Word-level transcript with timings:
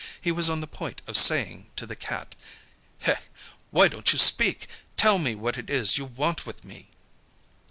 He 0.19 0.31
was 0.31 0.49
on 0.49 0.61
the 0.61 0.65
point 0.67 1.03
of 1.05 1.15
saying 1.15 1.69
to 1.75 1.85
the 1.85 1.95
cat: 1.95 2.33
"Heh! 3.01 3.17
Why 3.69 3.87
don't 3.87 4.11
you 4.11 4.17
speak? 4.17 4.65
Tell 4.97 5.19
me 5.19 5.35
what 5.35 5.59
it 5.59 5.69
is 5.69 5.99
you 5.99 6.05
want 6.05 6.43
with 6.43 6.65
me." 6.65 6.89